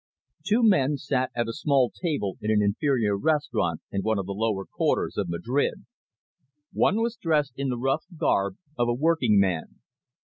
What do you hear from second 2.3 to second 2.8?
in an